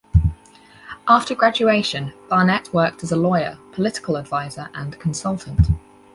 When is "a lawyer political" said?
3.11-4.17